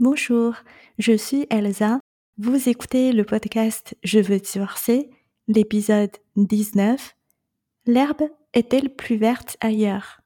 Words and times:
Bonjour, 0.00 0.54
je 1.00 1.16
suis 1.16 1.48
Elsa. 1.50 1.98
Vous 2.36 2.68
écoutez 2.68 3.10
le 3.10 3.24
podcast 3.24 3.96
Je 4.04 4.20
veux 4.20 4.38
divorcer, 4.38 5.10
l'épisode 5.48 6.12
19. 6.36 7.16
L'herbe 7.84 8.22
est-elle 8.54 8.94
plus 8.94 9.16
verte 9.16 9.56
ailleurs? 9.60 10.20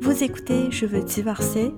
Vous 0.00 0.24
écoutez 0.24 0.68
Je 0.72 0.86
veux 0.86 1.04
divorcer, 1.04 1.72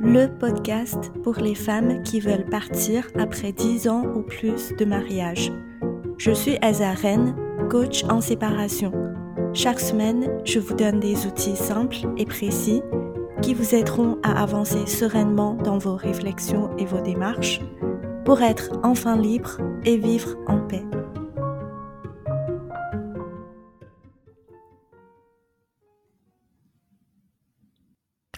le 0.00 0.26
podcast 0.36 1.12
pour 1.22 1.36
les 1.36 1.54
femmes 1.54 2.02
qui 2.02 2.18
veulent 2.18 2.50
partir 2.50 3.06
après 3.20 3.52
10 3.52 3.86
ans 3.86 4.04
ou 4.16 4.22
plus 4.22 4.74
de 4.76 4.84
mariage. 4.84 5.52
Je 6.18 6.32
suis 6.32 6.58
Elsa 6.60 6.92
Rennes, 6.92 7.36
coach 7.70 8.02
en 8.02 8.20
séparation. 8.20 8.90
Chaque 9.52 9.80
semaine, 9.80 10.40
je 10.44 10.60
vous 10.60 10.74
donne 10.74 11.00
des 11.00 11.26
outils 11.26 11.56
simples 11.56 11.96
et 12.16 12.24
précis 12.24 12.82
qui 13.42 13.52
vous 13.52 13.74
aideront 13.74 14.16
à 14.22 14.40
avancer 14.40 14.86
sereinement 14.86 15.54
dans 15.54 15.76
vos 15.76 15.96
réflexions 15.96 16.76
et 16.76 16.84
vos 16.84 17.00
démarches 17.00 17.60
pour 18.24 18.42
être 18.42 18.70
enfin 18.84 19.16
libre 19.16 19.58
et 19.84 19.96
vivre 19.96 20.36
en 20.46 20.60
paix. 20.60 20.84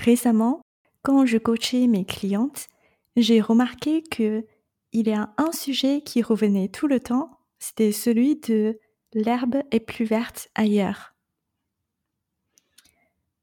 Récemment, 0.00 0.62
quand 1.02 1.26
je 1.26 1.36
coachais 1.36 1.86
mes 1.88 2.06
clientes, 2.06 2.68
j'ai 3.16 3.42
remarqué 3.42 4.02
que 4.02 4.46
il 4.92 5.08
y 5.08 5.12
a 5.12 5.34
un 5.36 5.52
sujet 5.52 6.00
qui 6.00 6.22
revenait 6.22 6.68
tout 6.68 6.86
le 6.86 7.00
temps, 7.00 7.38
c'était 7.58 7.92
celui 7.92 8.36
de 8.36 8.78
L'herbe 9.14 9.62
est 9.70 9.80
plus 9.80 10.06
verte 10.06 10.48
ailleurs. 10.54 11.14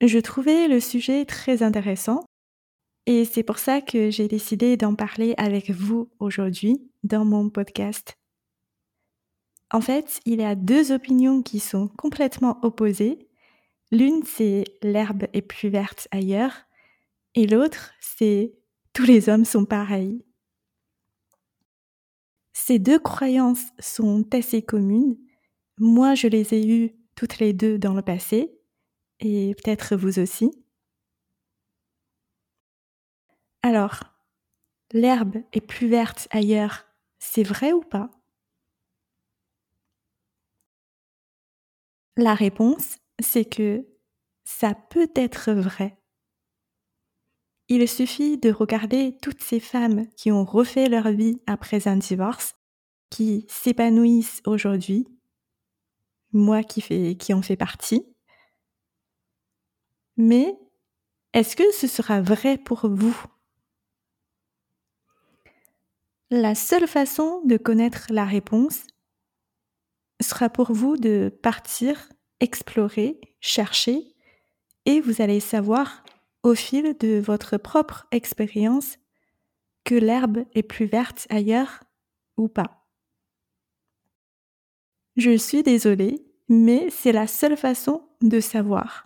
Je 0.01 0.17
trouvais 0.17 0.67
le 0.67 0.79
sujet 0.79 1.25
très 1.25 1.61
intéressant 1.61 2.23
et 3.05 3.25
c'est 3.25 3.43
pour 3.43 3.59
ça 3.59 3.81
que 3.81 4.09
j'ai 4.09 4.27
décidé 4.27 4.77
d'en 4.77 4.95
parler 4.95 5.35
avec 5.38 5.69
vous 5.69 6.09
aujourd'hui 6.19 6.89
dans 7.03 7.23
mon 7.23 7.49
podcast. 7.49 8.16
En 9.71 9.81
fait, 9.81 10.19
il 10.25 10.39
y 10.39 10.44
a 10.44 10.55
deux 10.55 10.91
opinions 10.91 11.44
qui 11.44 11.59
sont 11.59 11.89
complètement 11.89 12.59
opposées. 12.63 13.27
L'une, 13.91 14.23
c'est 14.23 14.63
l'herbe 14.81 15.25
est 15.33 15.44
plus 15.44 15.69
verte 15.69 16.07
ailleurs 16.09 16.66
et 17.35 17.45
l'autre, 17.45 17.91
c'est 17.99 18.53
tous 18.94 19.03
les 19.03 19.29
hommes 19.29 19.45
sont 19.45 19.66
pareils. 19.66 20.25
Ces 22.53 22.79
deux 22.79 22.99
croyances 22.99 23.67
sont 23.79 24.25
assez 24.33 24.63
communes 24.63 25.17
moi, 25.80 26.16
je 26.16 26.27
les 26.27 26.53
ai 26.53 26.67
eues 26.67 26.95
toutes 27.16 27.39
les 27.39 27.53
deux 27.53 27.77
dans 27.80 27.94
le 27.94 28.02
passé, 28.02 28.52
et 29.22 29.55
peut-être 29.55 29.95
vous 29.97 30.19
aussi. 30.19 30.52
Alors, 33.63 34.02
l'herbe 34.94 35.38
est 35.53 35.61
plus 35.61 35.88
verte 35.88 36.27
ailleurs, 36.31 36.85
c'est 37.19 37.44
vrai 37.44 37.73
ou 37.73 37.81
pas? 37.81 38.11
La 42.17 42.35
réponse, 42.35 42.97
c'est 43.19 43.45
que 43.45 43.83
ça 44.44 44.75
peut 44.75 45.09
être 45.16 45.52
vrai. 45.53 45.97
Il 47.69 47.88
suffit 47.88 48.38
de 48.38 48.52
regarder 48.52 49.16
toutes 49.22 49.41
ces 49.41 49.61
femmes 49.61 50.07
qui 50.17 50.30
ont 50.30 50.44
refait 50.44 50.89
leur 50.89 51.09
vie 51.11 51.39
après 51.47 51.88
un 51.88 51.95
divorce, 51.95 52.55
qui 53.11 53.45
s'épanouissent 53.50 54.41
aujourd'hui 54.45 55.07
moi 56.31 56.63
qui, 56.63 57.33
en 57.33 57.41
fais 57.41 57.55
partie. 57.55 58.05
Mais 60.17 60.58
est-ce 61.33 61.55
que 61.55 61.72
ce 61.72 61.88
sera 61.88 62.22
vrai 62.22 62.58
pour 62.58 62.88
vous? 62.89 63.16
La 66.30 66.53
seule 66.55 66.88
façon 66.88 67.41
de 67.45 67.57
connaître 67.57 68.07
la 68.09 68.25
réponse 68.25 68.81
sera 70.22 70.50
pour 70.50 70.73
vous 70.73 70.97
de 70.97 71.35
partir, 71.41 72.09
explorer, 72.40 73.19
chercher, 73.40 74.16
et 74.85 75.01
vous 75.01 75.22
allez 75.22 75.40
savoir 75.40 76.03
au 76.44 76.56
fil 76.56 76.97
de 77.00 77.19
votre 77.19 77.57
propre 77.57 78.07
expérience 78.11 78.97
que 79.84 79.96
l'herbe 79.96 80.46
est 80.53 80.63
plus 80.63 80.85
verte 80.85 81.25
ailleurs 81.29 81.84
ou 82.38 82.47
pas. 82.47 82.78
Je 85.18 85.38
suis 85.38 85.64
désolée, 85.64 86.25
mais 86.47 86.90
c'est 86.90 87.12
la 87.12 87.28
seule 87.28 87.58
façon 87.58 88.08
de 88.22 88.40
savoir. 88.40 89.03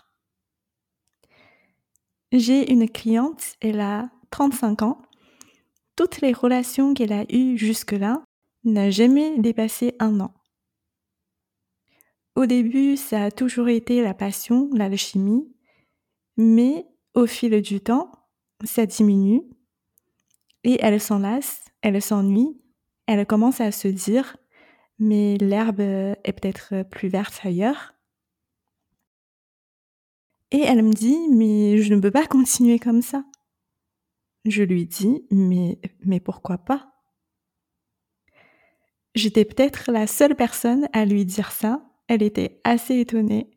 J'ai 2.31 2.71
une 2.71 2.89
cliente, 2.89 3.55
elle 3.61 3.79
a 3.79 4.09
35 4.31 4.81
ans. 4.81 5.01
Toutes 5.95 6.21
les 6.21 6.33
relations 6.33 6.93
qu'elle 6.93 7.13
a 7.13 7.25
eues 7.31 7.57
jusque-là 7.57 8.23
n'ont 8.63 8.89
jamais 8.89 9.37
dépassé 9.37 9.95
un 9.99 10.19
an. 10.19 10.33
Au 12.35 12.47
début, 12.47 12.97
ça 12.97 13.25
a 13.25 13.31
toujours 13.31 13.69
été 13.69 14.01
la 14.01 14.15
passion, 14.15 14.69
l'alchimie, 14.73 15.47
mais 16.37 16.87
au 17.13 17.27
fil 17.27 17.61
du 17.61 17.79
temps, 17.79 18.11
ça 18.63 18.87
diminue 18.87 19.43
et 20.63 20.77
elle 20.81 20.99
s'en 20.99 21.19
lasse, 21.19 21.63
elle 21.81 22.01
s'ennuie, 22.01 22.59
elle 23.05 23.25
commence 23.27 23.61
à 23.61 23.71
se 23.71 23.87
dire 23.87 24.37
mais 24.99 25.37
l'herbe 25.37 25.79
est 25.79 26.39
peut-être 26.39 26.83
plus 26.89 27.07
verte 27.07 27.39
ailleurs. 27.43 27.93
Et 30.51 30.61
elle 30.61 30.83
me 30.83 30.93
dit, 30.93 31.17
mais 31.31 31.79
je 31.79 31.93
ne 31.93 31.99
peux 31.99 32.11
pas 32.11 32.27
continuer 32.27 32.77
comme 32.77 33.01
ça. 33.01 33.25
Je 34.45 34.61
lui 34.61 34.85
dis, 34.85 35.25
mais, 35.31 35.79
mais 36.05 36.19
pourquoi 36.19 36.59
pas? 36.59 36.93
J'étais 39.15 39.45
peut-être 39.45 39.91
la 39.91 40.05
seule 40.05 40.35
personne 40.35 40.87
à 40.93 41.05
lui 41.05 41.25
dire 41.25 41.51
ça. 41.51 41.83
Elle 42.07 42.21
était 42.21 42.61
assez 42.63 42.99
étonnée. 42.99 43.51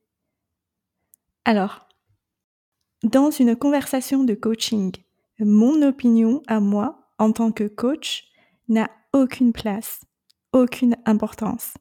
Alors, 1.45 1.87
dans 3.03 3.31
une 3.31 3.57
conversation 3.57 4.25
de 4.25 4.35
coaching, 4.35 4.93
mon 5.39 5.83
opinion 5.83 6.43
à 6.47 6.61
moi, 6.61 7.13
en 7.19 7.33
tant 7.33 7.53
que 7.53 7.69
coach, 7.69 8.31
n'a 8.69 8.91
aucune 9.13 9.53
place 9.53 10.06
aucune 10.57 10.97
importance. 11.05 11.75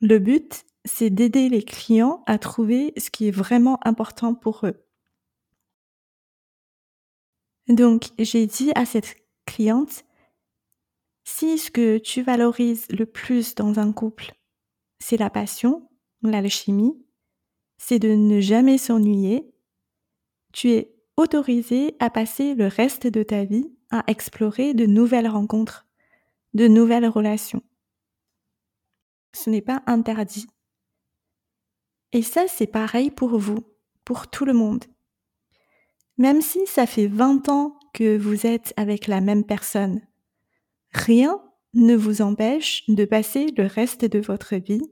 Le 0.00 0.18
but, 0.18 0.64
c'est 0.84 1.10
d'aider 1.10 1.48
les 1.48 1.62
clients 1.62 2.22
à 2.26 2.38
trouver 2.38 2.92
ce 2.96 3.10
qui 3.10 3.28
est 3.28 3.32
vraiment 3.32 3.78
important 3.86 4.34
pour 4.34 4.66
eux. 4.66 4.84
Donc, 7.68 8.10
j'ai 8.18 8.46
dit 8.46 8.72
à 8.74 8.84
cette 8.84 9.16
cliente, 9.46 10.04
si 11.24 11.58
ce 11.58 11.70
que 11.70 11.98
tu 11.98 12.22
valorises 12.22 12.88
le 12.90 13.06
plus 13.06 13.54
dans 13.54 13.78
un 13.78 13.92
couple, 13.92 14.34
c'est 14.98 15.16
la 15.16 15.30
passion, 15.30 15.88
l'alchimie, 16.22 17.00
c'est 17.78 17.98
de 17.98 18.08
ne 18.08 18.40
jamais 18.40 18.78
s'ennuyer, 18.78 19.54
tu 20.52 20.70
es 20.70 20.94
autorisé 21.16 21.94
à 22.00 22.10
passer 22.10 22.54
le 22.54 22.66
reste 22.66 23.06
de 23.06 23.22
ta 23.22 23.44
vie 23.44 23.70
à 23.90 24.04
explorer 24.06 24.74
de 24.74 24.86
nouvelles 24.86 25.28
rencontres, 25.28 25.86
de 26.54 26.66
nouvelles 26.66 27.06
relations. 27.06 27.62
Ce 29.32 29.50
n'est 29.50 29.62
pas 29.62 29.82
interdit. 29.86 30.46
Et 32.12 32.22
ça, 32.22 32.46
c'est 32.48 32.66
pareil 32.66 33.10
pour 33.10 33.38
vous, 33.38 33.64
pour 34.04 34.28
tout 34.28 34.44
le 34.44 34.52
monde. 34.52 34.84
Même 36.18 36.42
si 36.42 36.66
ça 36.66 36.86
fait 36.86 37.06
20 37.06 37.48
ans 37.48 37.78
que 37.94 38.18
vous 38.18 38.46
êtes 38.46 38.74
avec 38.76 39.06
la 39.06 39.20
même 39.20 39.44
personne, 39.44 40.02
rien 40.92 41.40
ne 41.74 41.94
vous 41.94 42.20
empêche 42.20 42.84
de 42.88 43.04
passer 43.04 43.46
le 43.56 43.66
reste 43.66 44.04
de 44.04 44.18
votre 44.18 44.56
vie 44.56 44.82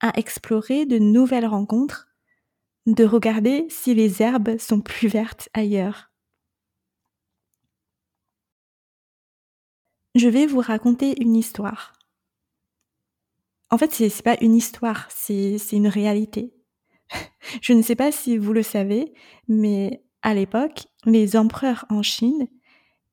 à 0.00 0.16
explorer 0.18 0.86
de 0.86 0.98
nouvelles 0.98 1.46
rencontres, 1.46 2.08
de 2.86 3.04
regarder 3.04 3.66
si 3.68 3.94
les 3.94 4.22
herbes 4.22 4.58
sont 4.58 4.80
plus 4.80 5.08
vertes 5.08 5.48
ailleurs. 5.54 6.12
Je 10.14 10.28
vais 10.28 10.46
vous 10.46 10.60
raconter 10.60 11.20
une 11.20 11.36
histoire. 11.36 11.97
En 13.70 13.78
fait, 13.78 13.92
c'est, 13.92 14.22
pas 14.22 14.36
une 14.40 14.54
histoire, 14.54 15.06
c'est, 15.10 15.58
c'est 15.58 15.76
une 15.76 15.88
réalité. 15.88 16.54
Je 17.62 17.72
ne 17.72 17.82
sais 17.82 17.96
pas 17.96 18.12
si 18.12 18.38
vous 18.38 18.52
le 18.52 18.62
savez, 18.62 19.12
mais 19.46 20.02
à 20.22 20.34
l'époque, 20.34 20.86
les 21.04 21.36
empereurs 21.36 21.84
en 21.90 22.02
Chine, 22.02 22.48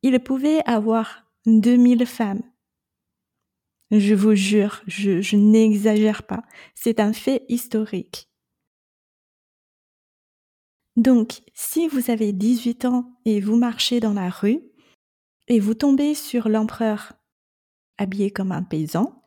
ils 0.02 0.20
pouvaient 0.20 0.62
avoir 0.66 1.26
2000 1.46 2.06
femmes. 2.06 2.44
Je 3.92 4.16
vous 4.16 4.34
jure, 4.34 4.82
je, 4.88 5.22
je 5.22 5.36
n'exagère 5.36 6.24
pas. 6.24 6.44
C'est 6.74 7.00
un 7.00 7.14
fait 7.14 7.46
historique. 7.50 8.30
Donc, 10.96 11.42
si 11.54 11.88
vous 11.88 12.10
avez 12.10 12.32
18 12.32 12.86
ans 12.86 13.20
et 13.26 13.42
vous 13.42 13.58
marchez 13.58 14.00
dans 14.00 14.14
la 14.14 14.30
rue 14.30 14.62
et 15.48 15.60
vous 15.60 15.74
tombez 15.74 16.16
sur 16.16 16.48
l'empereur 16.48 17.14
habillé 17.98 18.32
comme 18.32 18.52
un 18.52 18.64
paysan, 18.64 19.25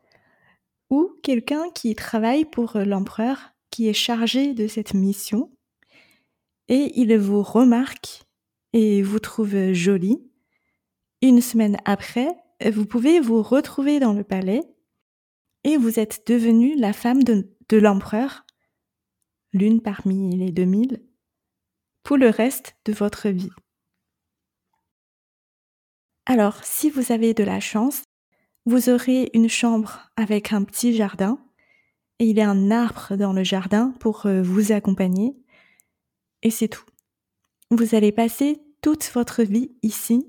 ou 0.91 1.11
quelqu'un 1.23 1.71
qui 1.71 1.95
travaille 1.95 2.45
pour 2.45 2.79
l'empereur, 2.79 3.51
qui 3.71 3.89
est 3.89 3.95
chargé 3.95 4.55
de 4.55 4.67
cette 4.67 4.95
mission, 4.95 5.51
et 6.69 6.93
il 6.97 7.17
vous 7.17 7.43
remarque 7.43 8.23
et 8.73 9.03
vous 9.03 9.19
trouve 9.19 9.73
jolie. 9.73 10.23
Une 11.23 11.41
semaine 11.41 11.79
après, 11.85 12.29
vous 12.73 12.87
pouvez 12.87 13.21
vous 13.21 13.43
retrouver 13.43 14.01
dans 14.01 14.13
le 14.13 14.25
palais 14.25 14.63
et 15.65 15.77
vous 15.77 15.99
êtes 15.99 16.27
devenue 16.27 16.77
la 16.77 16.93
femme 16.93 17.23
de, 17.23 17.51
de 17.69 17.77
l'empereur, 17.77 18.45
l'une 19.53 19.81
parmi 19.81 20.37
les 20.37 20.53
2000, 20.53 21.03
pour 22.03 22.17
le 22.17 22.29
reste 22.29 22.77
de 22.85 22.93
votre 22.93 23.29
vie. 23.29 23.51
Alors, 26.27 26.63
si 26.63 26.91
vous 26.91 27.11
avez 27.11 27.33
de 27.33 27.43
la 27.43 27.59
chance, 27.59 28.03
vous 28.69 28.91
aurez 28.91 29.31
une 29.33 29.49
chambre 29.49 30.11
avec 30.17 30.53
un 30.53 30.63
petit 30.63 30.95
jardin 30.95 31.39
et 32.19 32.27
il 32.27 32.37
y 32.37 32.43
a 32.43 32.51
un 32.51 32.71
arbre 32.71 33.17
dans 33.17 33.33
le 33.33 33.43
jardin 33.43 33.95
pour 33.99 34.27
euh, 34.27 34.43
vous 34.43 34.73
accompagner 34.73 35.35
et 36.43 36.51
c'est 36.51 36.69
tout. 36.69 36.85
Vous 37.71 37.95
allez 37.95 38.13
passer 38.13 38.61
toute 38.83 39.11
votre 39.15 39.43
vie 39.43 39.71
ici 39.83 40.29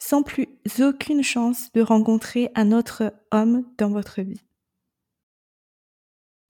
sans 0.00 0.24
plus 0.24 0.48
aucune 0.80 1.22
chance 1.22 1.70
de 1.70 1.82
rencontrer 1.82 2.50
un 2.56 2.72
autre 2.72 3.14
homme 3.30 3.64
dans 3.78 3.90
votre 3.90 4.22
vie. 4.22 4.42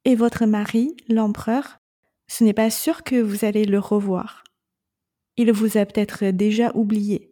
Et 0.06 0.14
votre 0.14 0.46
mari, 0.46 0.96
l'empereur, 1.10 1.78
ce 2.26 2.42
n'est 2.42 2.54
pas 2.54 2.70
sûr 2.70 3.02
que 3.02 3.20
vous 3.20 3.44
allez 3.44 3.66
le 3.66 3.78
revoir. 3.78 4.44
Il 5.36 5.52
vous 5.52 5.76
a 5.76 5.84
peut-être 5.84 6.30
déjà 6.30 6.74
oublié, 6.74 7.29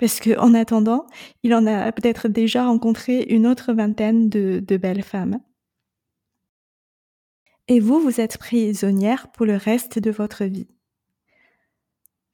parce 0.00 0.18
que 0.18 0.38
en 0.38 0.54
attendant, 0.54 1.06
il 1.42 1.54
en 1.54 1.66
a 1.66 1.92
peut-être 1.92 2.26
déjà 2.26 2.64
rencontré 2.64 3.20
une 3.28 3.46
autre 3.46 3.74
vingtaine 3.74 4.30
de, 4.30 4.76
belles 4.78 5.02
femmes. 5.02 5.40
Et 7.68 7.80
vous, 7.80 8.00
vous 8.00 8.18
êtes 8.18 8.38
prisonnière 8.38 9.30
pour 9.30 9.44
le 9.44 9.56
reste 9.56 9.98
de 9.98 10.10
votre 10.10 10.44
vie. 10.44 10.68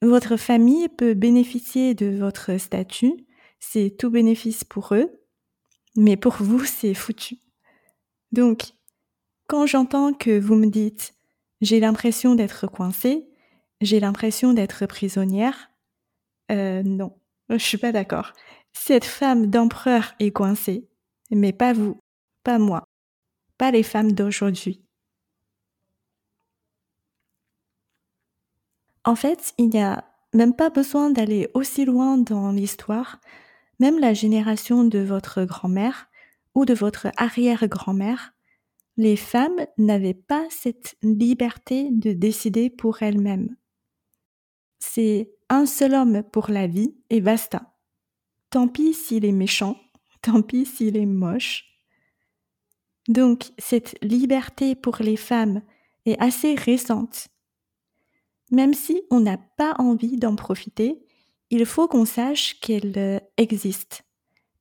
Votre 0.01 0.37
famille 0.37 0.87
peut 0.87 1.13
bénéficier 1.13 1.93
de 1.93 2.17
votre 2.17 2.57
statut, 2.57 3.25
c'est 3.59 3.97
tout 3.97 4.09
bénéfice 4.09 4.63
pour 4.63 4.95
eux, 4.95 5.11
mais 5.97 6.15
pour 6.15 6.37
vous, 6.39 6.63
c'est 6.63 6.93
foutu. 6.93 7.35
Donc, 8.31 8.71
quand 9.47 9.65
j'entends 9.65 10.13
que 10.13 10.39
vous 10.39 10.55
me 10.55 10.67
dites 10.67 11.13
j'ai 11.59 11.81
l'impression 11.81 12.35
d'être 12.35 12.67
coincée, 12.67 13.27
j'ai 13.81 13.99
l'impression 13.99 14.53
d'être 14.53 14.85
prisonnière, 14.85 15.71
euh, 16.51 16.83
non, 16.83 17.17
je 17.49 17.57
suis 17.57 17.77
pas 17.77 17.91
d'accord. 17.91 18.33
Cette 18.73 19.05
femme 19.05 19.47
d'empereur 19.47 20.13
est 20.19 20.31
coincée, 20.31 20.87
mais 21.31 21.53
pas 21.53 21.73
vous, 21.73 21.99
pas 22.43 22.59
moi, 22.59 22.83
pas 23.57 23.71
les 23.71 23.83
femmes 23.83 24.11
d'aujourd'hui. 24.11 24.81
En 29.03 29.15
fait, 29.15 29.53
il 29.57 29.69
n'y 29.69 29.81
a 29.81 30.03
même 30.33 30.53
pas 30.53 30.69
besoin 30.69 31.09
d'aller 31.09 31.49
aussi 31.53 31.85
loin 31.85 32.17
dans 32.17 32.51
l'histoire. 32.51 33.19
Même 33.79 33.99
la 33.99 34.13
génération 34.13 34.83
de 34.83 34.99
votre 34.99 35.43
grand-mère 35.45 36.09
ou 36.55 36.65
de 36.65 36.73
votre 36.73 37.07
arrière-grand-mère, 37.17 38.33
les 38.97 39.15
femmes 39.15 39.65
n'avaient 39.77 40.13
pas 40.13 40.45
cette 40.49 40.95
liberté 41.03 41.89
de 41.91 42.13
décider 42.13 42.69
pour 42.69 43.01
elles-mêmes. 43.01 43.55
C'est 44.79 45.31
un 45.49 45.65
seul 45.65 45.93
homme 45.93 46.23
pour 46.23 46.49
la 46.49 46.67
vie 46.67 46.95
et 47.09 47.21
basta. 47.21 47.73
Tant 48.49 48.67
pis 48.67 48.93
s'il 48.93 49.25
est 49.25 49.31
méchant, 49.31 49.77
tant 50.21 50.41
pis 50.41 50.65
s'il 50.65 50.97
est 50.97 51.05
moche. 51.05 51.65
Donc 53.07 53.51
cette 53.57 53.97
liberté 54.03 54.75
pour 54.75 54.97
les 54.99 55.17
femmes 55.17 55.61
est 56.05 56.19
assez 56.19 56.55
récente 56.55 57.29
même 58.51 58.73
si 58.73 59.01
on 59.09 59.19
n'a 59.19 59.37
pas 59.37 59.75
envie 59.77 60.17
d'en 60.17 60.35
profiter, 60.35 61.05
il 61.49 61.65
faut 61.65 61.87
qu'on 61.87 62.05
sache 62.05 62.59
qu'elle 62.59 62.97
euh, 62.97 63.19
existe 63.37 64.03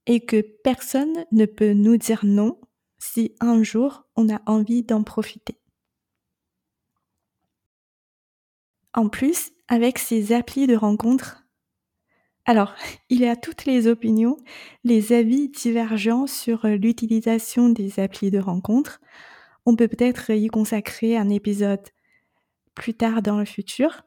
et 0.06 0.20
que 0.20 0.40
personne 0.40 1.24
ne 1.32 1.46
peut 1.46 1.72
nous 1.72 1.96
dire 1.96 2.24
non 2.24 2.60
si 2.98 3.34
un 3.40 3.62
jour 3.62 4.04
on 4.16 4.28
a 4.28 4.40
envie 4.46 4.82
d'en 4.82 5.02
profiter. 5.02 5.58
En 8.94 9.08
plus, 9.08 9.52
avec 9.68 9.98
ces 9.98 10.32
applis 10.32 10.66
de 10.66 10.76
rencontres, 10.76 11.46
alors, 12.46 12.74
il 13.10 13.20
y 13.20 13.26
a 13.26 13.36
toutes 13.36 13.66
les 13.66 13.88
opinions, 13.88 14.38
les 14.84 15.12
avis 15.12 15.48
divergents 15.48 16.26
sur 16.26 16.64
euh, 16.64 16.76
l'utilisation 16.76 17.68
des 17.68 18.00
applis 18.00 18.30
de 18.30 18.38
rencontres. 18.38 19.00
On 19.66 19.76
peut 19.76 19.88
peut-être 19.88 20.30
y 20.30 20.46
consacrer 20.46 21.16
un 21.16 21.28
épisode 21.28 21.82
plus 22.74 22.94
tard 22.94 23.20
dans 23.20 23.38
le 23.38 23.44
futur. 23.44 24.02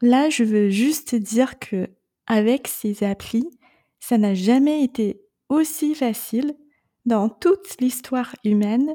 Là, 0.00 0.30
je 0.30 0.42
veux 0.42 0.70
juste 0.70 1.14
dire 1.14 1.58
que 1.58 1.88
avec 2.26 2.66
ces 2.66 3.04
applis, 3.04 3.50
ça 3.98 4.16
n'a 4.16 4.34
jamais 4.34 4.82
été 4.82 5.20
aussi 5.50 5.94
facile 5.94 6.54
dans 7.04 7.28
toute 7.28 7.78
l'histoire 7.80 8.34
humaine 8.44 8.94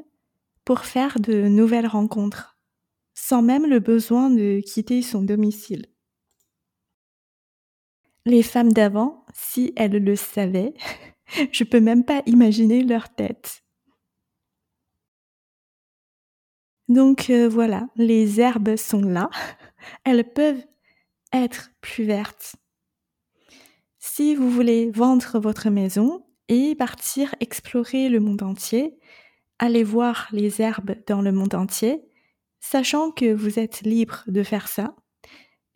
pour 0.64 0.80
faire 0.80 1.20
de 1.20 1.42
nouvelles 1.42 1.86
rencontres, 1.86 2.55
sans 3.16 3.42
même 3.42 3.66
le 3.66 3.80
besoin 3.80 4.30
de 4.30 4.60
quitter 4.60 5.02
son 5.02 5.22
domicile. 5.22 5.86
Les 8.26 8.42
femmes 8.42 8.72
d'avant, 8.72 9.24
si 9.32 9.72
elles 9.74 10.04
le 10.04 10.14
savaient, 10.14 10.74
je 11.52 11.64
peux 11.64 11.80
même 11.80 12.04
pas 12.04 12.22
imaginer 12.26 12.84
leur 12.84 13.12
tête. 13.12 13.64
Donc 16.88 17.30
euh, 17.30 17.48
voilà, 17.48 17.88
les 17.96 18.40
herbes 18.40 18.76
sont 18.76 19.00
là. 19.00 19.28
Elles 20.04 20.32
peuvent 20.32 20.64
être 21.32 21.70
plus 21.80 22.04
vertes. 22.04 22.54
Si 23.98 24.36
vous 24.36 24.50
voulez 24.50 24.90
vendre 24.92 25.40
votre 25.40 25.68
maison 25.68 26.24
et 26.48 26.76
partir 26.76 27.34
explorer 27.40 28.08
le 28.08 28.20
monde 28.20 28.42
entier, 28.44 28.98
allez 29.58 29.82
voir 29.82 30.28
les 30.30 30.62
herbes 30.62 30.94
dans 31.08 31.22
le 31.22 31.32
monde 31.32 31.54
entier, 31.56 32.05
sachant 32.68 33.12
que 33.12 33.32
vous 33.32 33.60
êtes 33.60 33.82
libre 33.82 34.24
de 34.26 34.42
faire 34.42 34.66
ça 34.66 34.96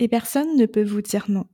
et 0.01 0.09
personne 0.09 0.57
ne 0.57 0.67
peut 0.67 0.83
vous 0.83 1.03
dire 1.03 1.31
non. 1.31 1.47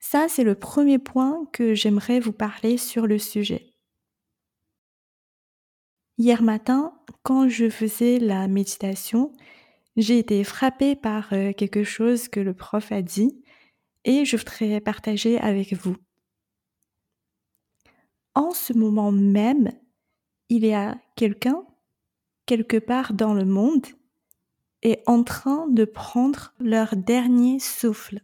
Ça, 0.00 0.28
c'est 0.28 0.42
le 0.42 0.56
premier 0.56 0.98
point 0.98 1.46
que 1.52 1.74
j'aimerais 1.74 2.18
vous 2.18 2.32
parler 2.32 2.78
sur 2.78 3.06
le 3.06 3.18
sujet. 3.18 3.74
Hier 6.16 6.42
matin, 6.42 6.98
quand 7.22 7.48
je 7.48 7.70
faisais 7.70 8.18
la 8.18 8.48
méditation, 8.48 9.32
j'ai 9.96 10.18
été 10.18 10.42
frappée 10.42 10.96
par 10.96 11.32
euh, 11.32 11.52
quelque 11.52 11.84
chose 11.84 12.28
que 12.28 12.40
le 12.40 12.54
prof 12.54 12.90
a 12.90 13.02
dit 13.02 13.44
et 14.04 14.24
je 14.24 14.36
voudrais 14.36 14.80
partager 14.80 15.38
avec 15.38 15.74
vous. 15.74 15.96
En 18.34 18.50
ce 18.50 18.72
moment 18.72 19.12
même, 19.12 19.70
il 20.48 20.64
y 20.64 20.72
a 20.72 20.98
quelqu'un, 21.14 21.67
quelque 22.48 22.78
part 22.78 23.12
dans 23.12 23.34
le 23.34 23.44
monde, 23.44 23.86
est 24.82 25.02
en 25.06 25.22
train 25.22 25.68
de 25.68 25.84
prendre 25.84 26.54
leur 26.58 26.96
dernier 26.96 27.60
souffle. 27.60 28.22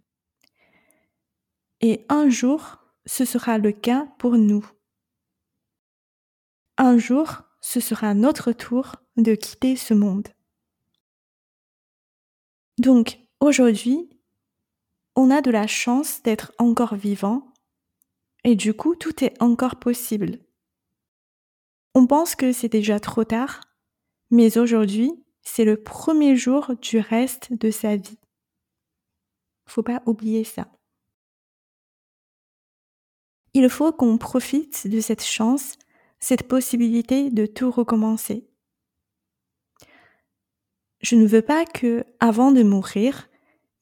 Et 1.83 2.07
un 2.09 2.31
jour, 2.31 2.79
ce 3.05 3.27
sera 3.27 3.59
le 3.59 3.71
cas 3.71 4.09
pour 4.19 4.39
nous. 4.39 4.67
Un 6.79 6.97
jour, 6.97 7.43
ce 7.61 7.81
sera 7.81 8.15
notre 8.15 8.53
tour 8.53 8.97
de 9.17 9.35
quitter 9.35 9.77
ce 9.77 9.93
monde. 9.93 10.29
Donc, 12.79 13.19
aujourd'hui, 13.41 14.09
on 15.17 15.31
a 15.31 15.43
de 15.43 15.51
la 15.51 15.67
chance 15.67 16.23
d'être 16.23 16.53
encore 16.59 16.95
vivant 16.95 17.53
et 18.43 18.57
du 18.57 18.73
coup, 18.73 18.97
tout 18.97 19.23
est 19.23 19.41
encore 19.43 19.77
possible. 19.77 20.39
On 21.95 22.07
pense 22.07 22.35
que 22.35 22.53
c'est 22.53 22.69
déjà 22.69 22.99
trop 23.01 23.25
tard, 23.25 23.61
mais 24.35 24.59
aujourd'hui, 24.59 25.13
c'est 25.43 25.65
le 25.65 25.81
premier 25.81 26.35
jour 26.35 26.73
du 26.83 26.99
reste 26.99 27.53
de 27.53 27.71
sa 27.71 27.95
vie. 27.95 28.19
Faut 29.65 29.85
pas 29.85 30.03
oublier 30.07 30.43
ça. 30.43 30.67
Il 33.53 33.69
faut 33.71 33.93
qu'on 33.93 34.19
profite 34.19 34.89
de 34.89 34.99
cette 34.99 35.23
chance 35.23 35.75
cette 36.19 36.49
possibilité 36.49 37.31
de 37.31 37.47
tout 37.47 37.71
recommencer. 37.71 38.49
Je 41.01 41.15
ne 41.15 41.29
veux 41.29 41.43
pas 41.43 41.65
que, 41.65 42.05
avant 42.19 42.51
de 42.51 42.65
mourir, 42.65 43.29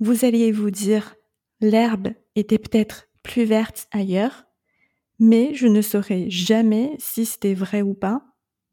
vous 0.00 0.26
alliez 0.26 0.52
vous 0.52 0.70
dire 0.70 1.14
l'herbe 1.62 2.08
était 2.36 2.58
peut-être 2.58 3.08
plus 3.22 3.44
verte 3.44 3.88
ailleurs, 3.90 4.44
mais 5.18 5.54
je 5.54 5.66
ne 5.66 5.80
saurais 5.80 6.28
jamais 6.28 6.94
si 6.98 7.24
c'était 7.24 7.54
vrai 7.54 7.80
ou 7.80 7.94
pas, 7.94 8.22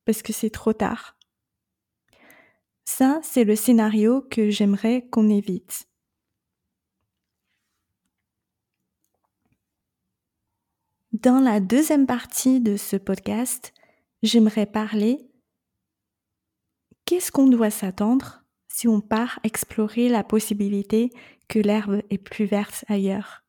parce 0.04 0.22
que 0.22 0.34
c'est 0.34 0.50
trop 0.50 0.74
tard. 0.74 1.16
Ça, 2.92 3.20
c'est 3.22 3.44
le 3.44 3.56
scénario 3.56 4.24
que 4.32 4.50
j'aimerais 4.50 5.08
qu'on 5.12 5.30
évite. 5.30 5.88
Dans 11.14 11.40
la 11.40 11.60
deuxième 11.60 12.08
partie 12.08 12.60
de 12.60 12.78
ce 12.78 12.96
podcast, 12.96 13.76
j'aimerais 14.24 14.66
parler 14.66 15.30
qu'est-ce 17.06 17.32
qu'on 17.32 17.48
doit 17.48 17.70
s'attendre 17.70 18.44
si 18.68 18.88
on 18.88 19.02
part 19.02 19.40
explorer 19.44 20.10
la 20.10 20.24
possibilité 20.24 21.12
que 21.48 21.60
l'herbe 21.60 22.02
est 22.10 22.18
plus 22.18 22.46
verte 22.46 22.86
ailleurs. 22.88 23.46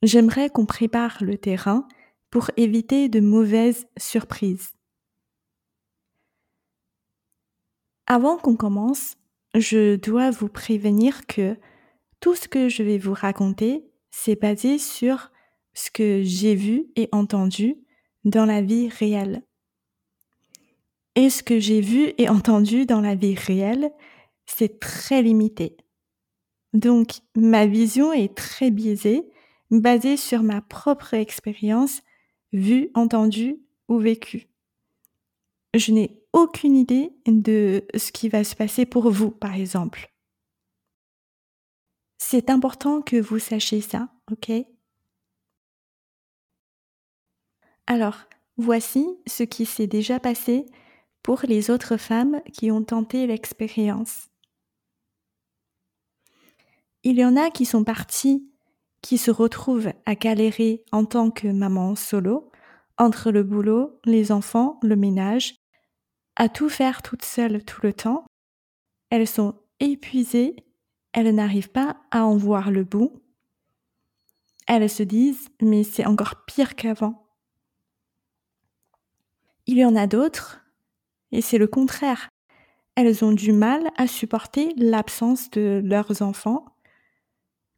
J'aimerais 0.00 0.48
qu'on 0.48 0.64
prépare 0.64 1.24
le 1.24 1.36
terrain 1.36 1.88
pour 2.30 2.52
éviter 2.56 3.08
de 3.08 3.18
mauvaises 3.18 3.88
surprises. 3.98 4.74
Avant 8.06 8.36
qu'on 8.36 8.56
commence, 8.56 9.16
je 9.54 9.96
dois 9.96 10.30
vous 10.30 10.48
prévenir 10.48 11.26
que 11.26 11.56
tout 12.20 12.34
ce 12.34 12.48
que 12.48 12.68
je 12.68 12.82
vais 12.82 12.98
vous 12.98 13.14
raconter, 13.14 13.84
c'est 14.10 14.40
basé 14.40 14.78
sur 14.78 15.30
ce 15.72 15.90
que 15.90 16.22
j'ai 16.22 16.54
vu 16.54 16.86
et 16.96 17.08
entendu 17.12 17.76
dans 18.24 18.44
la 18.44 18.62
vie 18.62 18.88
réelle. 18.88 19.42
Et 21.16 21.30
ce 21.30 21.42
que 21.42 21.58
j'ai 21.58 21.80
vu 21.80 22.12
et 22.18 22.28
entendu 22.28 22.86
dans 22.86 23.00
la 23.00 23.14
vie 23.14 23.34
réelle, 23.34 23.90
c'est 24.46 24.80
très 24.80 25.22
limité. 25.22 25.76
Donc, 26.72 27.20
ma 27.36 27.66
vision 27.66 28.12
est 28.12 28.34
très 28.34 28.70
biaisée, 28.70 29.30
basée 29.70 30.16
sur 30.16 30.42
ma 30.42 30.60
propre 30.60 31.14
expérience, 31.14 32.02
vue, 32.52 32.90
entendue 32.94 33.60
ou 33.88 33.98
vécue. 33.98 34.48
Je 35.72 35.92
n'ai 35.92 36.23
aucune 36.34 36.76
idée 36.76 37.12
de 37.26 37.86
ce 37.96 38.10
qui 38.10 38.28
va 38.28 38.42
se 38.42 38.56
passer 38.56 38.84
pour 38.84 39.08
vous, 39.10 39.30
par 39.30 39.54
exemple. 39.54 40.12
C'est 42.18 42.50
important 42.50 43.02
que 43.02 43.16
vous 43.16 43.38
sachiez 43.38 43.80
ça, 43.80 44.08
ok? 44.30 44.50
Alors, 47.86 48.18
voici 48.56 49.06
ce 49.26 49.44
qui 49.44 49.64
s'est 49.64 49.86
déjà 49.86 50.18
passé 50.18 50.66
pour 51.22 51.42
les 51.44 51.70
autres 51.70 51.96
femmes 51.96 52.42
qui 52.52 52.70
ont 52.72 52.82
tenté 52.82 53.28
l'expérience. 53.28 54.28
Il 57.04 57.16
y 57.16 57.24
en 57.24 57.36
a 57.36 57.50
qui 57.50 57.64
sont 57.64 57.84
parties, 57.84 58.50
qui 59.02 59.18
se 59.18 59.30
retrouvent 59.30 59.92
à 60.04 60.14
galérer 60.16 60.84
en 60.90 61.04
tant 61.04 61.30
que 61.30 61.46
maman 61.46 61.94
solo, 61.94 62.50
entre 62.98 63.30
le 63.30 63.44
boulot, 63.44 64.00
les 64.04 64.32
enfants, 64.32 64.80
le 64.82 64.96
ménage, 64.96 65.63
à 66.36 66.48
tout 66.48 66.68
faire 66.68 67.02
toute 67.02 67.24
seule 67.24 67.64
tout 67.64 67.80
le 67.82 67.92
temps. 67.92 68.24
Elles 69.10 69.28
sont 69.28 69.60
épuisées, 69.80 70.56
elles 71.12 71.34
n'arrivent 71.34 71.70
pas 71.70 71.96
à 72.10 72.24
en 72.24 72.36
voir 72.36 72.70
le 72.70 72.84
bout. 72.84 73.22
Elles 74.66 74.90
se 74.90 75.02
disent, 75.02 75.48
mais 75.60 75.84
c'est 75.84 76.06
encore 76.06 76.44
pire 76.46 76.74
qu'avant. 76.74 77.28
Il 79.66 79.78
y 79.78 79.84
en 79.84 79.96
a 79.96 80.06
d'autres 80.06 80.60
et 81.32 81.40
c'est 81.40 81.58
le 81.58 81.66
contraire. 81.66 82.28
Elles 82.96 83.24
ont 83.24 83.32
du 83.32 83.52
mal 83.52 83.90
à 83.96 84.06
supporter 84.06 84.72
l'absence 84.76 85.50
de 85.50 85.80
leurs 85.84 86.22
enfants. 86.22 86.64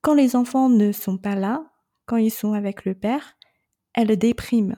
Quand 0.02 0.14
les 0.14 0.36
enfants 0.36 0.68
ne 0.68 0.92
sont 0.92 1.18
pas 1.18 1.34
là, 1.34 1.64
quand 2.04 2.16
ils 2.16 2.30
sont 2.30 2.52
avec 2.52 2.84
le 2.84 2.94
père, 2.94 3.36
elles 3.94 4.16
dépriment 4.16 4.76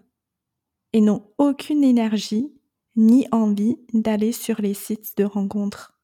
et 0.92 1.00
n'ont 1.00 1.30
aucune 1.38 1.84
énergie 1.84 2.57
ni 2.98 3.26
envie 3.30 3.78
d'aller 3.94 4.32
sur 4.32 4.60
les 4.60 4.74
sites 4.74 5.16
de 5.16 5.24
rencontres. 5.24 5.98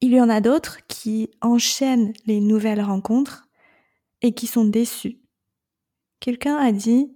Il 0.00 0.12
y 0.12 0.20
en 0.20 0.28
a 0.28 0.40
d'autres 0.40 0.78
qui 0.86 1.28
enchaînent 1.40 2.12
les 2.24 2.40
nouvelles 2.40 2.80
rencontres 2.80 3.48
et 4.22 4.32
qui 4.32 4.46
sont 4.46 4.64
déçus. 4.64 5.18
Quelqu'un 6.20 6.56
a 6.56 6.70
dit 6.72 7.12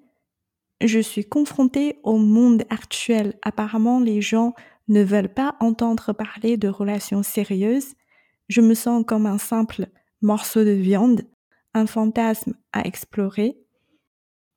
je 0.83 0.99
suis 0.99 1.25
confrontée 1.25 2.01
au 2.03 2.19
monde 2.19 2.65
actuel. 2.69 3.39
Apparemment, 3.43 3.99
les 3.99 4.21
gens 4.21 4.53
ne 4.89 5.03
veulent 5.03 5.33
pas 5.33 5.57
entendre 5.61 6.13
parler 6.13 6.57
de 6.57 6.69
relations 6.69 7.23
sérieuses. 7.23 7.95
Je 8.49 8.61
me 8.61 8.75
sens 8.75 9.05
comme 9.07 9.27
un 9.27 9.39
simple 9.39 9.87
morceau 10.21 10.65
de 10.65 10.71
viande, 10.71 11.23
un 11.73 11.87
fantasme 11.87 12.55
à 12.73 12.87
explorer. 12.87 13.57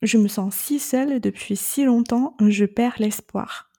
Je 0.02 0.18
me 0.18 0.28
sens 0.28 0.56
si 0.56 0.80
seule 0.80 1.20
depuis 1.20 1.56
si 1.56 1.84
longtemps, 1.84 2.36
je 2.40 2.66
perds 2.66 2.96
l'espoir. 3.00 3.70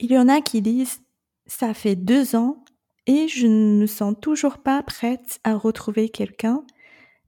Il 0.00 0.10
y 0.10 0.18
en 0.18 0.28
a 0.28 0.40
qui 0.40 0.62
disent 0.62 1.00
ça 1.46 1.74
fait 1.74 1.96
deux 1.96 2.34
ans 2.34 2.64
et 3.06 3.28
je 3.28 3.46
ne 3.46 3.80
me 3.80 3.86
sens 3.86 4.14
toujours 4.20 4.58
pas 4.58 4.82
prête 4.82 5.40
à 5.44 5.54
retrouver 5.56 6.08
quelqu'un 6.08 6.64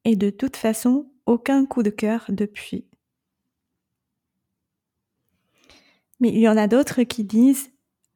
et 0.04 0.16
de 0.16 0.30
toute 0.30 0.56
façon 0.56 1.10
aucun 1.26 1.66
coup 1.66 1.82
de 1.82 1.90
cœur 1.90 2.24
depuis. 2.28 2.86
Mais 6.20 6.30
il 6.30 6.38
y 6.38 6.48
en 6.48 6.56
a 6.56 6.66
d'autres 6.66 7.02
qui 7.02 7.24
disent 7.24 7.70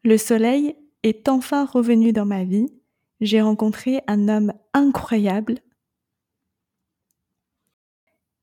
Le 0.04 0.16
soleil 0.16 0.74
est 1.02 1.28
enfin 1.28 1.64
revenu 1.64 2.12
dans 2.12 2.26
ma 2.26 2.44
vie. 2.44 2.72
J'ai 3.20 3.42
rencontré 3.42 4.00
un 4.06 4.28
homme 4.28 4.52
incroyable. 4.72 5.56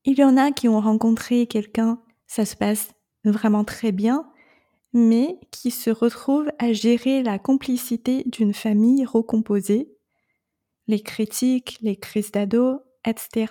Il 0.08 0.18
y 0.18 0.24
en 0.24 0.38
a 0.38 0.52
qui 0.52 0.68
ont 0.68 0.82
rencontré 0.82 1.46
quelqu'un, 1.46 2.02
ça 2.26 2.46
se 2.46 2.56
passe 2.56 2.90
vraiment 3.24 3.64
très 3.64 3.92
bien, 3.92 4.28
mais 4.92 5.40
qui 5.52 5.70
se 5.70 5.92
retrouvent 5.92 6.52
à 6.58 6.74
gérer 6.74 7.22
la 7.22 7.38
complicité 7.38 8.24
d'une 8.26 8.56
famille 8.56 9.06
recomposée, 9.06 9.94
les 10.88 11.02
critiques, 11.02 11.78
les 11.82 11.96
crises 11.96 12.32
d'ado, 12.32 12.80
etc 13.06 13.48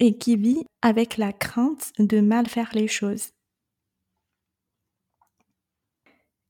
et 0.00 0.16
qui 0.16 0.36
vit 0.36 0.64
avec 0.82 1.16
la 1.16 1.32
crainte 1.32 1.92
de 1.98 2.20
mal 2.20 2.46
faire 2.46 2.70
les 2.74 2.88
choses. 2.88 3.30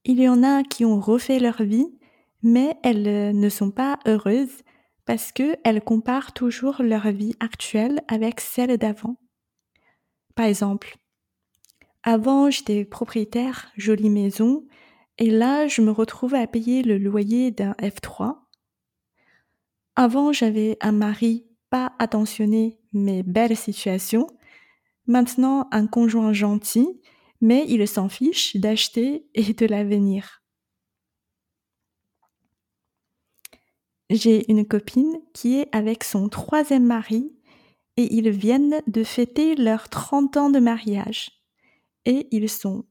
Il 0.04 0.20
y 0.20 0.28
en 0.28 0.42
a 0.42 0.62
qui 0.62 0.84
ont 0.84 1.00
refait 1.00 1.38
leur 1.38 1.62
vie, 1.62 1.98
mais 2.42 2.76
elles 2.82 3.36
ne 3.36 3.48
sont 3.48 3.70
pas 3.70 3.98
heureuses 4.06 4.62
parce 5.08 5.32
qu'elles 5.32 5.80
comparent 5.82 6.34
toujours 6.34 6.82
leur 6.82 7.10
vie 7.10 7.34
actuelle 7.40 8.02
avec 8.08 8.42
celle 8.42 8.76
d'avant. 8.76 9.16
Par 10.34 10.44
exemple, 10.44 10.98
avant 12.02 12.50
j'étais 12.50 12.84
propriétaire, 12.84 13.72
jolie 13.78 14.10
maison, 14.10 14.66
et 15.16 15.30
là 15.30 15.66
je 15.66 15.80
me 15.80 15.92
retrouve 15.92 16.34
à 16.34 16.46
payer 16.46 16.82
le 16.82 16.98
loyer 16.98 17.50
d'un 17.50 17.72
F3. 17.80 18.36
Avant 19.96 20.30
j'avais 20.34 20.76
un 20.82 20.92
mari 20.92 21.46
pas 21.70 21.94
attentionné 21.98 22.78
mais 22.92 23.22
belle 23.22 23.56
situation. 23.56 24.26
Maintenant, 25.06 25.68
un 25.72 25.86
conjoint 25.86 26.34
gentil, 26.34 27.00
mais 27.40 27.64
il 27.66 27.88
s'en 27.88 28.10
fiche 28.10 28.56
d'acheter 28.56 29.26
et 29.32 29.54
de 29.54 29.64
l'avenir. 29.64 30.37
J'ai 34.10 34.50
une 34.50 34.66
copine 34.66 35.20
qui 35.34 35.58
est 35.58 35.68
avec 35.74 36.02
son 36.02 36.28
troisième 36.28 36.86
mari 36.86 37.32
et 37.98 38.14
ils 38.14 38.30
viennent 38.30 38.80
de 38.86 39.04
fêter 39.04 39.54
leurs 39.54 39.88
30 39.88 40.36
ans 40.36 40.50
de 40.50 40.58
mariage. 40.60 41.30
Et 42.06 42.26
ils 42.30 42.48
sont 42.48 42.86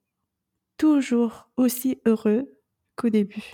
toujours 0.77 1.49
aussi 1.57 1.99
heureux 2.05 2.59
qu'au 2.95 3.09
début. 3.09 3.53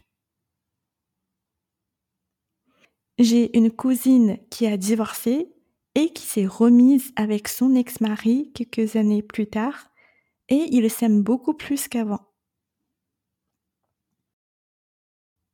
J'ai 3.17 3.55
une 3.58 3.72
cousine 3.72 4.39
qui 4.50 4.65
a 4.65 4.75
divorcé 4.75 5.53
et 5.96 6.12
qui 6.12 6.25
s'est 6.25 6.48
remise 6.48 7.13
avec 7.15 7.48
son 7.48 7.75
ex-mari 7.75 8.51
quelques 8.53 8.96
années 8.96 9.22
plus 9.22 9.48
tard 9.48 9.89
et 10.50 10.67
ils 10.72 10.89
s'aiment 10.89 11.24
beaucoup 11.24 11.53
plus 11.53 11.88
qu'avant. 11.88 12.33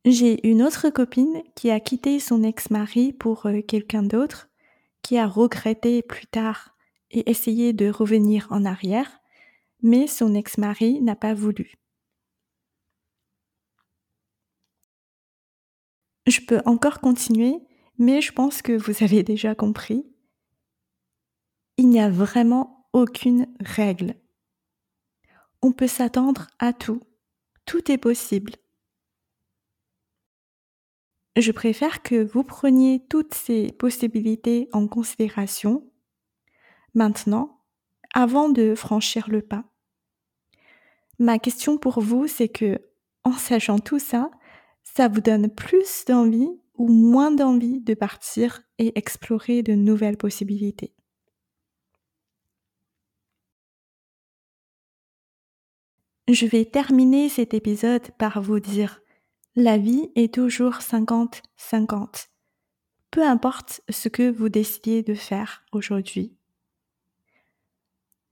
J'ai 0.10 0.48
une 0.50 0.64
autre 0.64 0.90
copine 0.90 1.44
qui 1.54 1.70
a 1.70 1.80
quitté 1.80 2.20
son 2.20 2.42
ex-mari 2.42 3.14
pour 3.14 3.46
euh, 3.46 3.62
quelqu'un 3.62 4.02
d'autre, 4.02 4.50
qui 5.04 5.20
a 5.20 5.28
regretté 5.28 6.02
plus 6.02 6.26
tard 6.26 6.76
et 7.12 7.30
essayé 7.30 7.74
de 7.74 7.92
revenir 7.92 8.48
en 8.50 8.66
arrière, 8.66 9.22
mais 9.84 10.08
son 10.08 10.34
ex-mari 10.34 11.00
n'a 11.02 11.16
pas 11.16 11.36
voulu. 11.36 11.76
Je 16.26 16.42
peux 16.42 16.62
encore 16.66 17.02
continuer, 17.02 17.60
mais 18.00 18.20
je 18.20 18.32
pense 18.32 18.64
que 18.64 18.74
vous 18.74 19.04
avez 19.04 19.22
déjà 19.22 19.54
compris 19.54 20.08
il 21.78 21.88
n'y 21.88 22.02
a 22.02 22.10
vraiment 22.10 22.90
aucune 22.94 23.46
règle. 23.62 24.16
On 25.62 25.72
peut 25.72 25.88
s'attendre 25.88 26.48
à 26.58 26.74
tout. 26.74 27.00
Tout 27.66 27.92
est 27.92 28.00
possible. 28.00 28.54
Je 31.36 31.52
préfère 31.52 32.02
que 32.02 32.24
vous 32.24 32.44
preniez 32.44 33.06
toutes 33.10 33.34
ces 33.34 33.72
possibilités 33.72 34.68
en 34.74 34.88
considération 34.88 35.90
maintenant, 36.94 37.62
avant 38.14 38.50
de 38.50 38.76
franchir 38.76 39.30
le 39.30 39.42
pas. 39.42 39.64
Ma 41.20 41.38
question 41.38 41.78
pour 41.78 42.02
vous, 42.02 42.28
c'est 42.28 42.50
que, 42.50 42.80
en 43.24 43.34
sachant 43.34 43.80
tout 43.80 44.00
ça, 44.00 44.32
ça 44.84 45.08
vous 45.08 45.22
donne 45.22 45.50
plus 45.50 46.06
d'envie 46.06 46.50
ou 46.76 46.92
moins 46.92 47.32
d'envie 47.32 47.82
de 47.82 47.94
partir 47.94 48.62
et 48.80 48.98
explorer 48.98 49.62
de 49.62 49.74
nouvelles 49.74 50.18
possibilités? 50.18 50.94
je 56.34 56.46
vais 56.46 56.66
terminer 56.66 57.30
cet 57.30 57.54
épisode 57.54 58.12
par 58.18 58.42
vous 58.42 58.60
dire 58.60 59.02
la 59.56 59.78
vie 59.78 60.12
est 60.16 60.34
toujours 60.34 60.76
50-50. 60.76 62.28
Peu 63.12 63.24
importe 63.24 63.82
ce 63.90 64.08
que 64.08 64.30
vous 64.30 64.50
décidez 64.50 65.02
de 65.04 65.14
faire 65.14 65.64
aujourd'hui. 65.72 66.36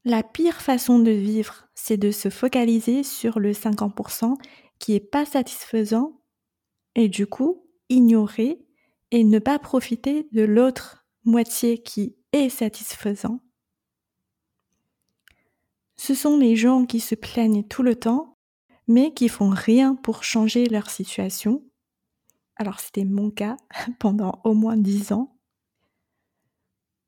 La 0.05 0.24
pire 0.24 0.62
façon 0.62 1.00
de 1.00 1.12
vivre, 1.12 1.67
c'est 1.75 1.97
de 1.97 2.12
se 2.12 2.29
focaliser 2.29 3.03
sur 3.03 3.39
le 3.39 3.51
50% 3.51 4.36
qui 4.79 4.93
est 4.93 5.00
pas 5.01 5.25
satisfaisant 5.25 6.21
et 6.95 7.09
du 7.09 7.27
coup 7.27 7.65
ignorer 7.89 8.65
et 9.12 9.24
ne 9.24 9.39
pas 9.39 9.59
profiter 9.59 10.27
de 10.31 10.43
l'autre 10.43 11.05
moitié 11.25 11.79
qui 11.79 12.15
est 12.31 12.50
satisfaisant. 12.50 13.41
Ce 15.97 16.13
sont 16.13 16.38
les 16.38 16.55
gens 16.55 16.86
qui 16.86 17.00
se 17.00 17.15
plaignent 17.15 17.63
tout 17.63 17.83
le 17.83 17.95
temps, 17.95 18.37
mais 18.88 19.13
qui 19.13 19.29
font 19.29 19.50
rien 19.50 19.96
pour 19.96 20.24
changer 20.24 20.65
leur 20.65 20.89
situation. 20.89 21.63
Alors 22.56 22.79
c'était 22.79 23.06
mon 23.06 23.29
cas 23.29 23.58
pendant 24.00 24.41
au 24.44 24.53
moins 24.53 24.77
dix 24.77 25.12
ans. 25.12 25.38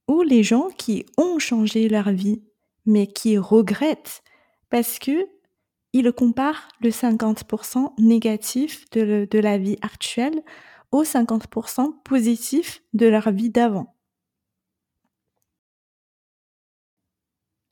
Ou 0.07 0.21
les 0.23 0.43
gens 0.43 0.69
qui 0.77 1.05
ont 1.17 1.39
changé 1.39 1.87
leur 1.87 2.11
vie 2.11 2.41
mais 2.85 3.07
qui 3.07 3.37
regrettent 3.37 4.23
parce 4.69 4.99
que 4.99 5.27
ils 5.93 6.11
comparent 6.11 6.67
le 6.81 6.89
50% 6.89 7.93
négatif 7.99 8.89
de, 8.91 9.27
de 9.29 9.39
la 9.39 9.57
vie 9.57 9.77
actuelle 9.81 10.43
au 10.91 11.03
50% 11.03 12.01
positif 12.03 12.83
de 12.93 13.07
leur 13.07 13.31
vie 13.31 13.49
d'avant. 13.49 13.95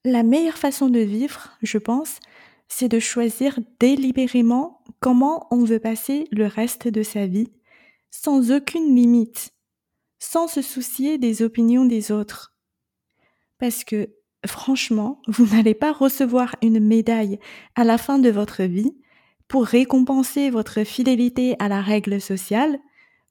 La 0.03 0.23
meilleure 0.23 0.57
façon 0.57 0.89
de 0.89 0.99
vivre, 0.99 1.49
je 1.61 1.77
pense, 1.77 2.19
c'est 2.67 2.89
de 2.89 2.99
choisir 2.99 3.59
délibérément 3.79 4.83
comment 4.99 5.47
on 5.51 5.63
veut 5.63 5.79
passer 5.79 6.27
le 6.31 6.45
reste 6.45 6.87
de 6.87 7.03
sa 7.03 7.27
vie, 7.27 7.51
sans 8.11 8.51
aucune 8.51 8.95
limite, 8.95 9.53
sans 10.19 10.47
se 10.47 10.61
soucier 10.61 11.17
des 11.17 11.41
opinions 11.41 11.85
des 11.85 12.11
autres. 12.11 12.55
Parce 13.57 13.83
que 13.83 14.09
franchement, 14.45 15.21
vous 15.27 15.45
n'allez 15.55 15.75
pas 15.75 15.91
recevoir 15.91 16.55
une 16.61 16.79
médaille 16.79 17.39
à 17.75 17.83
la 17.83 17.97
fin 17.97 18.19
de 18.19 18.29
votre 18.29 18.63
vie 18.63 18.95
pour 19.47 19.65
récompenser 19.65 20.49
votre 20.49 20.83
fidélité 20.83 21.55
à 21.59 21.69
la 21.69 21.81
règle 21.81 22.19
sociale, 22.19 22.79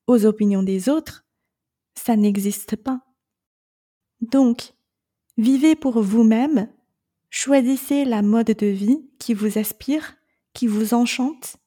aux 0.07 0.25
opinions 0.25 0.63
des 0.63 0.89
autres. 0.89 1.27
Ça 1.95 2.17
n'existe 2.17 2.77
pas. 2.77 3.01
Donc, 4.21 4.73
vivez 5.37 5.77
pour 5.77 6.01
vous-même, 6.01 6.69
choisissez 7.37 8.07
la 8.07 8.23
mode 8.23 8.47
de 8.47 8.67
vie 8.67 9.11
qui 9.19 9.35
vous 9.35 9.59
aspire, 9.59 10.17
qui 10.55 10.67
vous 10.67 10.95
enchante, 10.95 11.59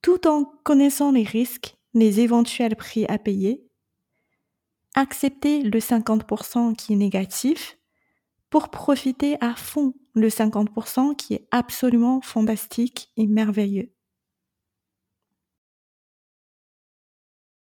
tout 0.00 0.26
en 0.26 0.46
connaissant 0.64 1.12
les 1.12 1.22
risques, 1.22 1.76
les 1.92 2.20
éventuels 2.20 2.76
prix 2.76 3.04
à 3.04 3.18
payer. 3.18 3.68
Acceptez 4.94 5.60
le 5.60 5.78
50% 5.80 6.74
qui 6.74 6.94
est 6.94 6.96
négatif 6.96 7.76
pour 8.48 8.70
profiter 8.70 9.36
à 9.42 9.54
fond 9.54 9.92
le 10.14 10.28
50% 10.28 11.14
qui 11.14 11.34
est 11.34 11.46
absolument 11.50 12.22
fantastique 12.22 13.12
et 13.18 13.26
merveilleux. 13.26 13.92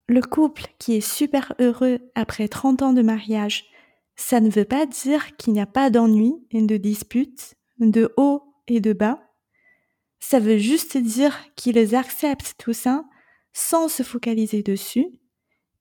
Le 0.07 0.23
couple 0.23 0.73
qui 0.79 0.95
est 0.95 1.01
super 1.01 1.53
heureux 1.59 1.99
après 2.15 2.47
30 2.47 2.83
ans 2.83 2.93
de 2.93 3.03
mariage, 3.03 3.65
ça 4.17 4.41
ne 4.41 4.51
veut 4.51 4.65
pas 4.65 4.87
dire 4.87 5.37
qu'il 5.37 5.53
n'y 5.53 5.61
a 5.61 5.67
pas 5.67 5.91
d'ennui 5.91 6.35
et 6.51 6.63
de 6.63 6.77
disputes, 6.77 7.55
de 7.79 8.13
haut 8.17 8.43
et 8.69 8.81
de 8.81 8.93
bas. 8.93 9.21
Ça 10.21 10.41
veut 10.41 10.59
juste 10.59 10.97
dire 10.97 11.37
qu'ils 11.57 11.95
acceptent 11.95 12.55
tout 12.59 12.73
ça 12.73 13.05
sans 13.53 13.89
se 13.89 14.03
focaliser 14.03 14.63
dessus 14.63 15.07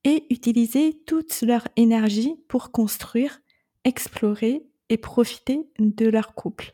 et 0.04 0.26
utiliser 0.30 1.02
toute 1.06 1.42
leur 1.42 1.68
énergie 1.76 2.36
pour 2.48 2.72
construire, 2.72 3.42
explorer 3.84 4.66
et 4.90 4.98
profiter 4.98 5.70
de 5.80 6.08
leur 6.08 6.36
couple. 6.36 6.74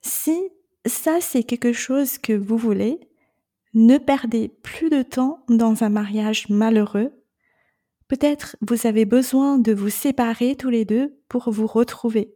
Si 0.00 0.50
ça 0.86 1.20
c'est 1.20 1.42
quelque 1.42 1.72
chose 1.72 2.18
que 2.18 2.32
vous 2.32 2.56
voulez, 2.56 3.00
ne 3.74 3.98
perdez 3.98 4.48
plus 4.48 4.88
de 4.88 5.02
temps 5.02 5.44
dans 5.48 5.84
un 5.84 5.90
mariage 5.90 6.48
malheureux. 6.48 7.12
Peut-être 8.08 8.56
vous 8.62 8.86
avez 8.86 9.04
besoin 9.04 9.58
de 9.58 9.72
vous 9.72 9.90
séparer 9.90 10.56
tous 10.56 10.70
les 10.70 10.84
deux 10.84 11.18
pour 11.28 11.50
vous 11.50 11.66
retrouver. 11.66 12.34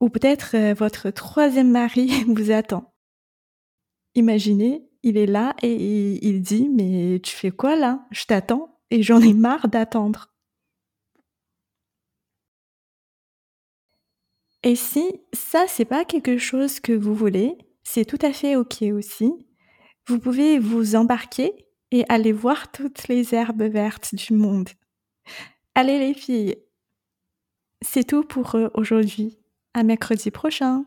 Ou 0.00 0.08
peut-être 0.08 0.56
euh, 0.56 0.74
votre 0.74 1.10
troisième 1.10 1.70
mari 1.70 2.24
vous 2.28 2.50
attend. 2.50 2.94
Imaginez, 4.14 4.88
il 5.02 5.18
est 5.18 5.26
là 5.26 5.54
et 5.62 6.26
il 6.26 6.40
dit 6.40 6.70
Mais 6.70 7.20
tu 7.20 7.36
fais 7.36 7.50
quoi 7.50 7.76
là? 7.76 8.06
Je 8.10 8.24
t'attends 8.24 8.80
et 8.90 9.02
j'en 9.02 9.20
ai 9.20 9.34
marre 9.34 9.68
d'attendre. 9.68 10.30
Et 14.62 14.76
si 14.76 15.04
ça, 15.32 15.66
c'est 15.68 15.84
pas 15.84 16.04
quelque 16.04 16.38
chose 16.38 16.80
que 16.80 16.92
vous 16.92 17.14
voulez, 17.14 17.56
c'est 17.82 18.04
tout 18.04 18.18
à 18.22 18.32
fait 18.32 18.56
ok 18.56 18.82
aussi. 18.94 19.32
Vous 20.06 20.18
pouvez 20.18 20.58
vous 20.58 20.96
embarquer 20.96 21.66
et 21.90 22.04
aller 22.08 22.32
voir 22.32 22.70
toutes 22.72 23.08
les 23.08 23.34
herbes 23.34 23.62
vertes 23.62 24.14
du 24.14 24.32
monde. 24.32 24.68
Allez 25.74 25.98
les 25.98 26.14
filles, 26.14 26.56
c'est 27.82 28.04
tout 28.04 28.24
pour 28.24 28.56
aujourd'hui. 28.74 29.38
À 29.72 29.84
mercredi 29.84 30.30
prochain. 30.30 30.84